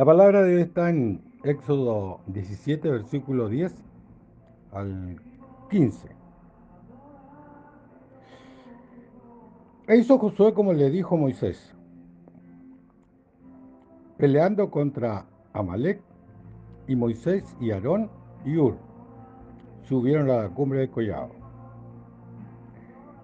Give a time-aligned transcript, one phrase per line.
[0.00, 3.70] La palabra de Dios está en Éxodo 17, versículo 10
[4.72, 5.20] al
[5.68, 6.08] 15.
[9.88, 11.74] E hizo Josué como le dijo Moisés,
[14.16, 16.00] peleando contra Amalek,
[16.88, 18.10] y Moisés y Aarón
[18.46, 18.78] y Ur
[19.82, 21.32] subieron a la cumbre del collado.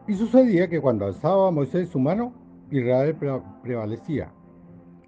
[0.06, 2.34] Y sucedía que cuando alzaba Moisés su mano,
[2.70, 3.16] Israel
[3.62, 4.30] prevalecía.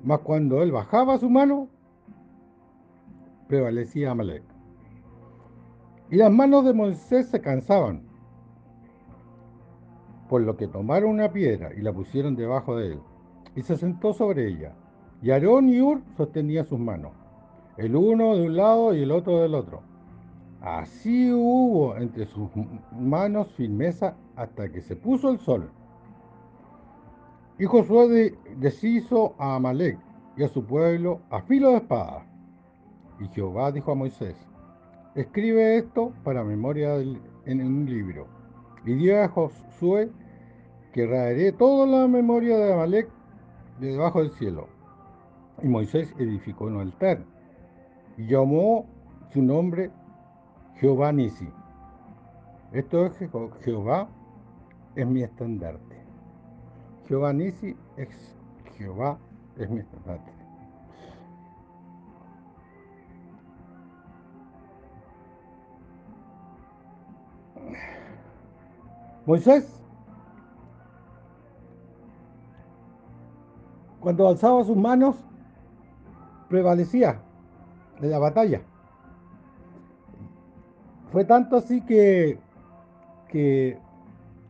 [0.03, 1.69] Mas cuando él bajaba su mano,
[3.49, 4.43] prevalecía Amalek.
[6.11, 8.03] Y las manos de Moisés se cansaban,
[10.29, 13.01] por lo que tomaron una piedra y la pusieron debajo de él,
[13.57, 14.73] y se sentó sobre ella.
[15.23, 17.13] Y Aarón y Ur sostenían sus manos,
[17.77, 19.83] el uno de un lado y el otro del otro.
[20.61, 22.51] Así hubo entre sus
[22.93, 25.71] manos firmeza hasta que se puso el sol.
[27.59, 29.99] Y Josué deshizo a Amalek
[30.37, 32.25] y a su pueblo a filo de espada.
[33.19, 34.37] Y Jehová dijo a Moisés,
[35.17, 38.29] escribe esto para memoria en un libro.
[38.85, 40.11] Y dio a Josué
[40.93, 43.09] que raeré toda la memoria de Amalek
[43.81, 44.69] de debajo del cielo.
[45.63, 47.25] Y Moisés edificó un altar
[48.17, 48.87] y llamó
[49.33, 49.91] su nombre
[50.77, 51.49] Jehová Nisi.
[52.73, 53.17] Esto es
[53.65, 54.09] Jehová
[54.95, 55.98] es mi estandarte.
[57.09, 58.09] Jehová Nisi es
[58.77, 59.19] Jehová
[59.57, 60.31] es mi estandarte.
[69.25, 69.81] Moisés,
[74.01, 75.17] cuando alzaba sus manos,
[76.49, 77.21] prevalecía
[78.01, 78.63] de la batalla.
[81.11, 82.39] Fue tanto así que,
[83.29, 83.79] que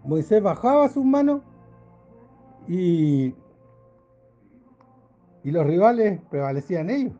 [0.04, 1.47] Moisés bajaba sus manos
[2.66, 3.34] y,
[5.44, 7.14] y los rivales prevalecían ellos.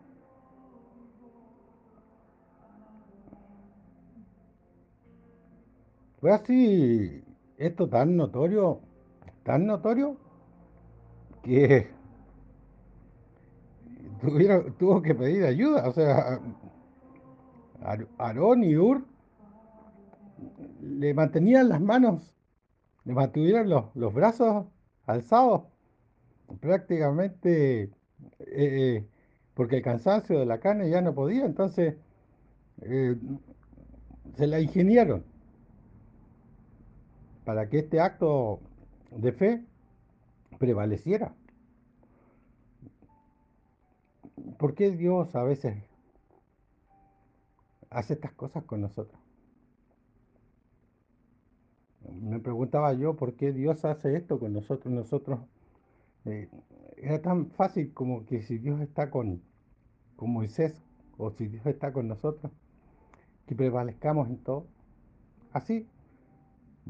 [6.20, 7.23] Fue así,
[7.58, 8.80] esto tan notorio,
[9.45, 10.17] tan notorio,
[11.42, 11.89] que
[14.79, 15.89] tuvo que pedir ayuda.
[15.89, 16.41] O sea,
[18.18, 19.05] Aarón y Ur
[20.80, 22.35] le mantenían las manos,
[23.05, 24.67] le mantuvieron los, los brazos
[25.08, 25.63] alzados,
[26.61, 27.91] prácticamente eh,
[28.41, 29.08] eh,
[29.55, 31.96] porque el cansancio de la carne ya no podía, entonces
[32.83, 33.17] eh,
[34.36, 35.24] se la ingeniaron
[37.45, 38.61] para que este acto
[39.11, 39.64] de fe
[40.58, 41.35] prevaleciera.
[44.58, 45.83] ¿Por qué Dios a veces
[47.91, 49.27] hace estas cosas con nosotros?
[52.38, 54.94] Me preguntaba yo por qué Dios hace esto con nosotros.
[54.94, 55.40] Nosotros
[56.24, 56.48] eh,
[56.96, 59.42] era tan fácil como que si Dios está con,
[60.14, 60.80] con Moisés
[61.16, 62.52] o si Dios está con nosotros,
[63.46, 64.66] que prevalezcamos en todo.
[65.52, 65.88] Así.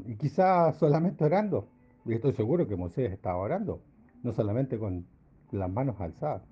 [0.05, 1.67] Y quizá solamente orando.
[2.05, 3.81] Y estoy seguro que Moisés estaba orando,
[4.21, 5.07] no solamente con
[5.51, 6.43] las manos alzadas.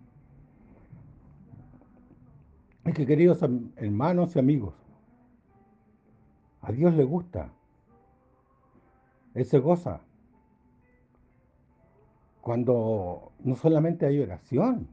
[2.83, 3.43] Es que queridos
[3.75, 4.73] hermanos y amigos,
[6.61, 7.51] a Dios le gusta
[9.37, 10.01] él se goza.
[12.41, 14.87] Cuando no solamente hay oración,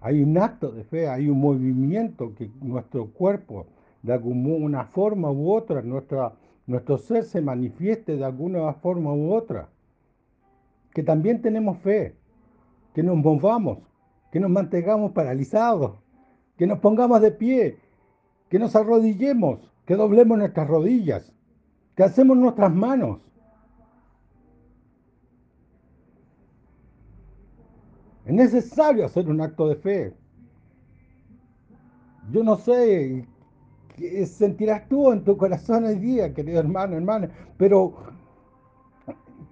[0.00, 3.66] hay un acto de fe, hay un movimiento que nuestro cuerpo,
[4.02, 6.32] de alguna forma u otra, nuestra,
[6.66, 9.68] nuestro ser se manifieste de alguna forma u otra.
[10.92, 12.16] Que también tenemos fe,
[12.92, 13.78] que nos movamos,
[14.32, 15.92] que nos mantengamos paralizados,
[16.56, 17.78] que nos pongamos de pie,
[18.48, 21.32] que nos arrodillemos, que doblemos nuestras rodillas,
[21.94, 23.27] que hacemos nuestras manos,
[28.28, 30.12] Es necesario hacer un acto de fe.
[32.30, 33.26] Yo no sé
[33.96, 37.94] qué sentirás tú en tu corazón hoy día, querido hermano, hermana, pero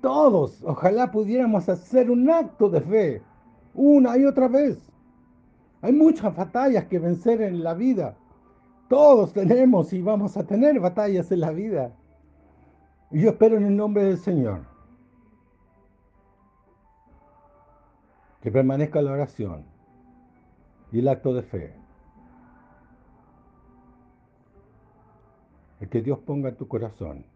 [0.02, 3.22] todos, ojalá pudiéramos hacer un acto de fe,
[3.72, 4.78] una y otra vez.
[5.80, 8.14] Hay muchas batallas que vencer en la vida.
[8.90, 11.92] Todos tenemos y vamos a tener batallas en la vida.
[13.10, 14.75] Y yo espero en el nombre del Señor
[18.46, 19.64] que permanezca la oración
[20.92, 21.74] y el acto de fe.
[25.80, 27.26] El que Dios ponga en tu corazón.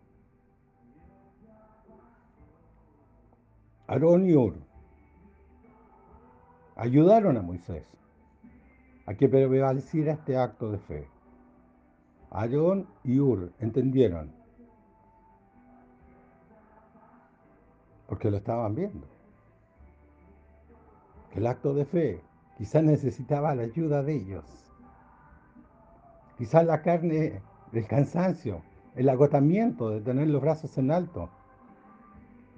[3.88, 4.54] Aarón y Ur
[6.76, 7.84] ayudaron a Moisés
[9.04, 11.08] a que prevaleciera este acto de fe.
[12.30, 14.30] Aarón y Ur entendieron,
[18.06, 19.09] porque lo estaban viendo
[21.34, 22.22] el acto de fe
[22.60, 24.44] Quizás necesitaba la ayuda de ellos.
[26.36, 27.40] Quizás la carne
[27.72, 28.60] del cansancio,
[28.96, 31.30] el agotamiento de tener los brazos en alto.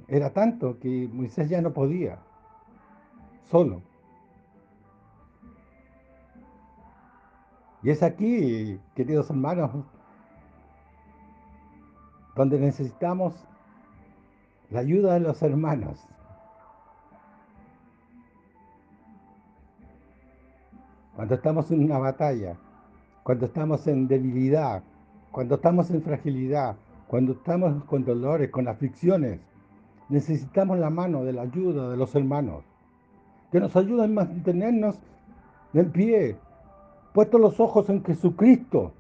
[0.09, 2.19] Era tanto que Moisés ya no podía,
[3.49, 3.81] solo.
[7.85, 9.71] Y es aquí, queridos hermanos,
[12.35, 13.47] donde necesitamos
[14.69, 16.12] la ayuda de los hermanos.
[21.15, 22.57] Cuando estamos en una batalla,
[23.23, 24.83] cuando estamos en debilidad,
[25.31, 26.77] cuando estamos en fragilidad,
[27.07, 29.39] cuando estamos con dolores, con aflicciones,
[30.09, 32.65] necesitamos la mano de la ayuda de los hermanos,
[33.51, 34.97] que nos ayuden a mantenernos
[35.75, 36.37] en pie,
[37.13, 38.93] puestos los ojos en Jesucristo,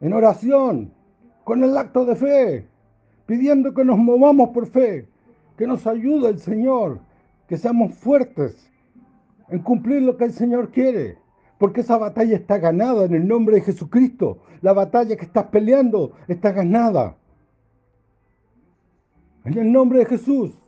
[0.00, 0.92] en oración,
[1.42, 2.68] con el acto de fe,
[3.26, 5.08] pidiendo que nos movamos por fe,
[5.56, 7.00] que nos ayude el Señor,
[7.48, 8.71] que seamos fuertes
[9.48, 11.18] en cumplir lo que el Señor quiere,
[11.58, 14.38] porque esa batalla está ganada en el nombre de Jesucristo.
[14.60, 17.16] La batalla que estás peleando está ganada.
[19.44, 20.58] En el nombre de Jesús.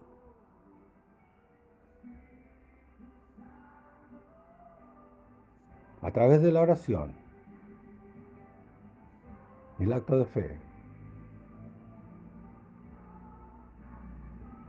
[6.02, 7.24] A través de la oración
[9.78, 10.58] y el acto de fe.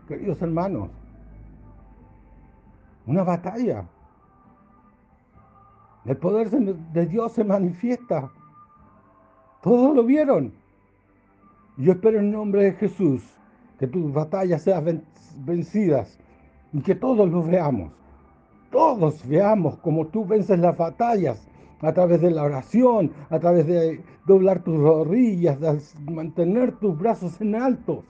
[0.07, 0.89] Queridos hermanos,
[3.05, 3.85] una batalla.
[6.05, 8.31] El poder de Dios se manifiesta.
[9.61, 10.53] Todos lo vieron.
[11.77, 13.23] Yo espero en nombre de Jesús
[13.79, 15.03] que tus batallas sean
[15.37, 16.17] vencidas
[16.71, 17.91] y que todos lo veamos.
[18.71, 21.47] Todos veamos como tú vences las batallas
[21.81, 25.79] a través de la oración, a través de doblar tus rodillas, de
[26.11, 28.05] mantener tus brazos en altos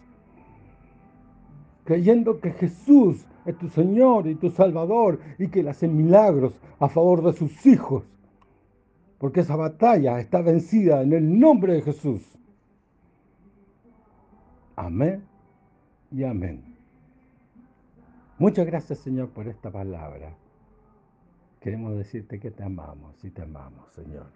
[1.85, 6.89] creyendo que Jesús es tu Señor y tu Salvador y que Él hace milagros a
[6.89, 8.03] favor de sus hijos.
[9.17, 12.21] Porque esa batalla está vencida en el nombre de Jesús.
[14.75, 15.23] Amén
[16.11, 16.75] y amén.
[18.37, 20.35] Muchas gracias Señor por esta palabra.
[21.61, 24.27] Queremos decirte que te amamos y te amamos, Señor.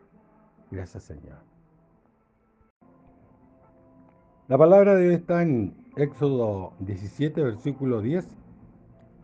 [0.72, 1.38] Gracias, Señor.
[4.48, 8.28] La palabra de hoy está en Éxodo 17, versículo 10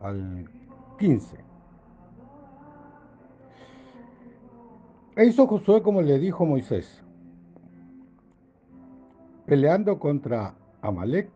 [0.07, 0.49] al
[0.99, 1.37] 15.
[5.15, 7.03] E hizo Josué como le dijo Moisés,
[9.45, 11.29] peleando contra Amalek,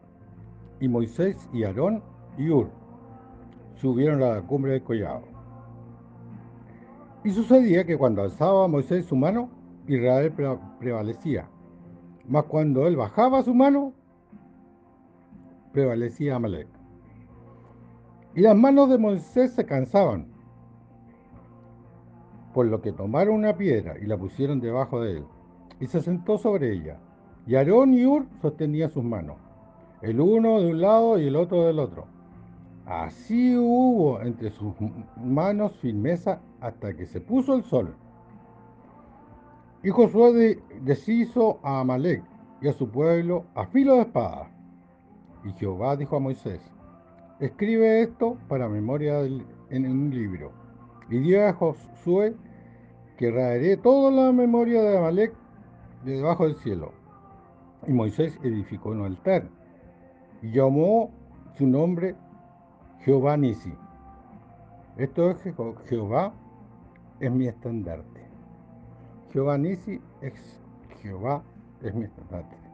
[0.82, 2.02] y Moisés y Aarón
[2.38, 2.70] y Ur
[3.76, 5.24] subieron a la cumbre del collado.
[7.24, 9.50] Y sucedía que cuando alzaba Moisés su mano,
[9.88, 10.34] Israel
[10.80, 11.50] prevalecía
[12.30, 13.92] mas cuando él bajaba su mano,
[15.74, 16.68] prevalecía Amalek.
[18.40, 20.26] Y las manos de Moisés se cansaban,
[22.54, 25.26] por lo que tomaron una piedra y la pusieron debajo de él,
[25.82, 27.02] y se sentó sobre ella.
[27.46, 29.36] Y Aarón y Ur sostenían sus manos,
[30.02, 32.06] el uno de un lado y el otro del otro.
[32.86, 34.74] Así hubo entre sus
[35.22, 37.94] manos firmeza hasta que se puso el sol.
[39.84, 42.24] Y Josué deshizo a Amalek
[42.62, 44.50] y a su pueblo a filo de espada.
[45.44, 46.62] Y Jehová dijo a Moisés,
[47.40, 50.52] escribe esto para memoria en un libro.
[51.10, 52.36] Y dio a Josué
[53.18, 55.34] que raeré toda la memoria de Amalek
[56.04, 56.94] de debajo del cielo.
[57.88, 59.48] Y Moisés edificó un altar
[60.42, 61.12] y llamó
[61.58, 62.16] su nombre
[63.00, 63.74] Jehová Nisi.
[64.98, 65.38] Esto es
[65.88, 66.34] Jehová
[67.20, 68.22] es mi estandarte.
[69.32, 70.34] Jehová Nisi es
[71.02, 71.44] Jehová
[71.82, 72.69] es mi estandarte.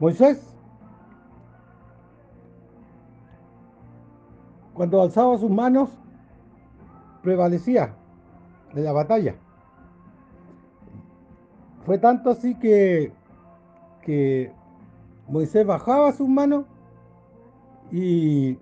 [0.00, 0.54] Moisés,
[4.74, 5.90] cuando alzaba sus manos,
[7.22, 7.94] prevalecía
[8.74, 9.34] de la batalla.
[11.84, 13.12] Fue tanto así que,
[14.02, 14.52] que
[15.26, 16.64] Moisés bajaba sus manos
[17.90, 18.58] y,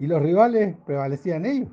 [0.00, 1.68] y los rivales prevalecían ellos.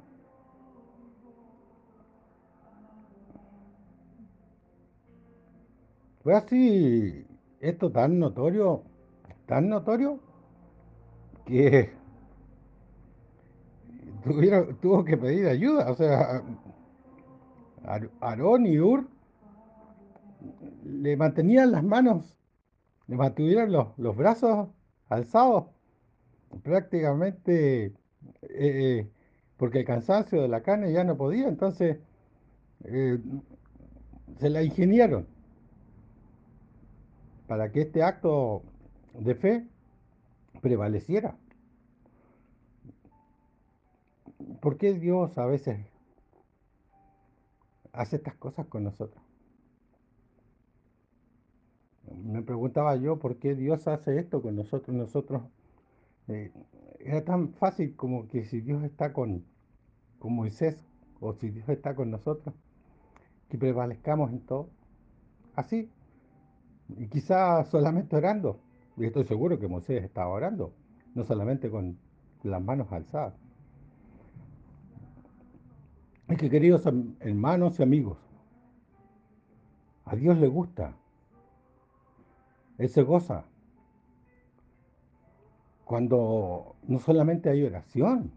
[6.24, 7.27] Fue así,
[7.60, 8.84] esto tan notorio,
[9.46, 10.20] tan notorio,
[11.46, 11.92] que
[14.82, 15.92] tuvo que pedir ayuda.
[15.92, 16.44] O sea,
[18.22, 19.08] Aarón y Ur
[20.84, 22.36] le mantenían las manos,
[23.08, 24.70] le mantuvieron los, los brazos
[25.10, 25.74] alzado
[26.64, 27.94] prácticamente
[28.42, 29.10] eh,
[29.58, 31.98] porque el cansancio de la carne ya no podía, entonces
[32.86, 33.20] eh,
[34.40, 35.28] se la ingeniaron.
[37.48, 38.64] Para que este acto
[39.14, 39.68] de fe
[40.62, 41.38] prevaleciera.
[44.62, 45.80] ¿Por qué Dios a veces
[47.94, 49.24] hace estas cosas con nosotros?
[52.24, 54.96] Me preguntaba yo por qué Dios hace esto con nosotros.
[54.96, 55.44] Nosotros
[56.28, 56.52] eh,
[57.00, 59.46] era tan fácil como que si Dios está con,
[60.20, 60.78] con Moisés
[61.20, 62.54] o si Dios está con nosotros,
[63.50, 64.70] que prevalezcamos en todo.
[65.56, 65.90] Así.
[66.96, 68.60] Y quizá solamente orando.
[68.96, 70.74] Y estoy seguro que Moisés estaba orando,
[71.14, 71.98] no solamente con
[72.44, 73.34] las manos alzadas.
[76.28, 76.86] Es que queridos
[77.20, 78.18] hermanos y amigos,
[80.06, 80.94] a Dios le gusta.
[82.78, 83.46] Él se goza.
[85.86, 88.32] Cuando no solamente hay oración,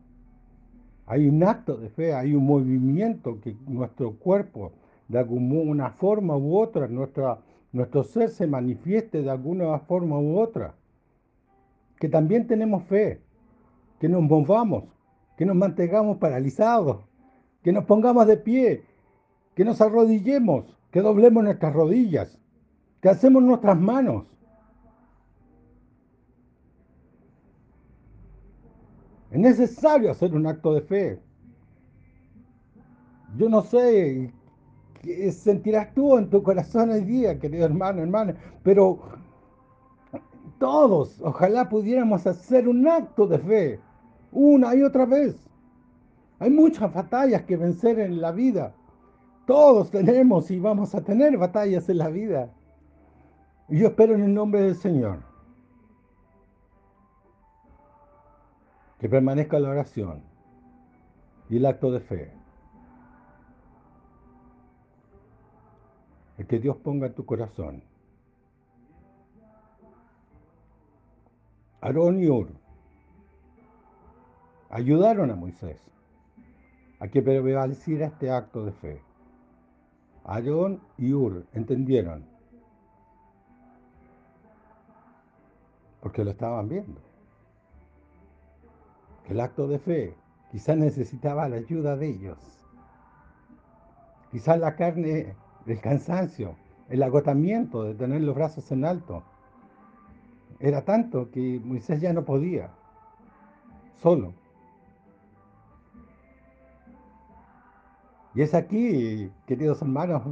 [1.06, 4.70] hay un acto de fe, hay un movimiento que nuestro cuerpo,
[5.08, 7.38] de alguna forma u otra, nuestra,
[7.72, 10.74] nuestro ser se manifieste de alguna forma u otra.
[11.98, 13.20] Que también tenemos fe,
[14.00, 14.84] que nos movamos,
[15.36, 17.04] que nos mantengamos paralizados,
[17.62, 18.84] que nos pongamos de pie,
[19.54, 22.38] que nos arrodillemos, que doblemos nuestras rodillas,
[23.00, 24.24] que hacemos nuestras manos.
[29.30, 31.20] Es necesario hacer un acto de fe.
[33.36, 34.32] Yo no sé
[35.32, 39.00] sentirás tú en tu corazón hoy día, querido hermano, hermana, pero
[40.58, 43.80] todos, ojalá pudiéramos hacer un acto de fe,
[44.32, 45.36] una y otra vez.
[46.38, 48.74] Hay muchas batallas que vencer en la vida.
[49.46, 52.50] Todos tenemos y vamos a tener batallas en la vida.
[53.68, 55.18] Y yo espero en el nombre del Señor
[58.98, 60.22] que permanezca la oración
[61.48, 62.39] y el acto de fe.
[66.40, 67.82] El que Dios ponga en tu corazón.
[71.82, 72.48] Aarón y Ur
[74.70, 75.78] ayudaron a Moisés
[76.98, 79.02] a que prevaleciera este acto de fe.
[80.24, 82.24] Aarón y Ur entendieron,
[86.00, 87.02] porque lo estaban viendo.
[89.28, 90.16] El acto de fe
[90.50, 92.38] quizás necesitaba la ayuda de ellos.
[94.30, 95.36] Quizás la carne
[95.70, 96.56] del cansancio,
[96.88, 99.22] el agotamiento de tener los brazos en alto.
[100.58, 102.70] Era tanto que Moisés ya no podía,
[104.02, 104.34] solo.
[108.34, 110.22] Y es aquí, queridos hermanos,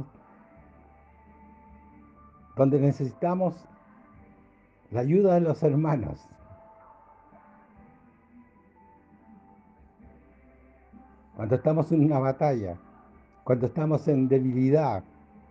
[2.57, 3.55] donde necesitamos
[4.91, 6.19] la ayuda de los hermanos.
[11.37, 12.75] Cuando estamos en una batalla,
[13.45, 15.01] cuando estamos en debilidad,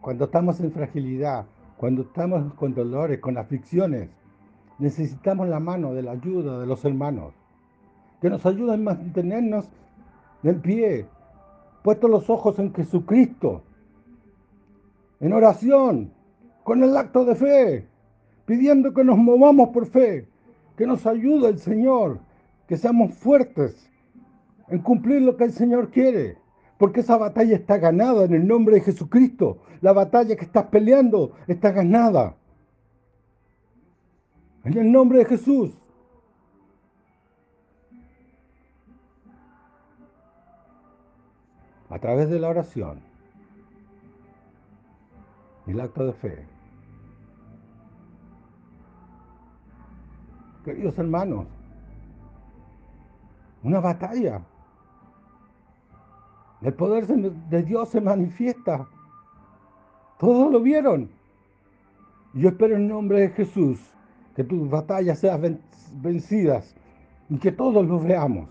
[0.01, 4.09] cuando estamos en fragilidad, cuando estamos con dolores, con aflicciones,
[4.79, 7.35] necesitamos la mano de la ayuda de los hermanos,
[8.21, 9.69] que nos ayuden a mantenernos
[10.43, 11.07] en pie,
[11.83, 13.63] puestos los ojos en Jesucristo,
[15.21, 16.13] en oración,
[16.63, 17.87] con el acto de fe,
[18.45, 20.29] pidiendo que nos movamos por fe,
[20.77, 22.21] que nos ayude el Señor,
[22.67, 23.91] que seamos fuertes
[24.69, 26.37] en cumplir lo que el Señor quiere,
[26.79, 29.59] porque esa batalla está ganada en el nombre de Jesucristo.
[29.81, 32.37] La batalla que estás peleando está ganada.
[34.65, 35.77] En el nombre de Jesús.
[41.91, 43.01] a través de la oración
[45.67, 46.47] y el acto de fe.
[50.65, 51.47] Queridos hermanos,
[53.63, 54.43] una batalla.
[56.63, 58.89] El poder de Dios se manifiesta.
[60.19, 61.09] Todos lo vieron.
[62.35, 63.81] Yo espero en nombre de Jesús
[64.35, 65.61] que tus batallas sean
[66.03, 66.75] vencidas
[67.29, 68.49] y que todos lo veamos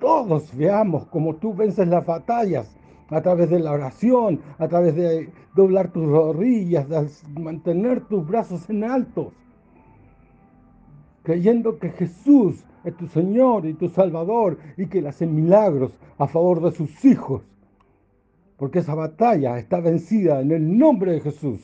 [0.00, 2.74] todos veamos cómo tú vences las batallas
[3.10, 7.08] a través de la oración, a través de doblar tus rodillas, de
[7.38, 9.28] mantener tus brazos en altos,
[11.22, 16.26] creyendo que Jesús es tu Señor y tu Salvador y que Él hace milagros a
[16.26, 17.42] favor de sus hijos,
[18.56, 21.60] porque esa batalla está vencida en el nombre de Jesús.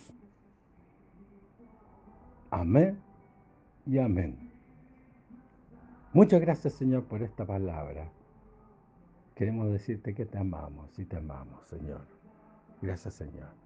[2.51, 2.99] Amén
[3.87, 4.37] y amén.
[6.13, 8.09] Muchas gracias Señor por esta palabra.
[9.35, 12.01] Queremos decirte que te amamos y te amamos, Señor.
[12.81, 13.65] Gracias, Señor.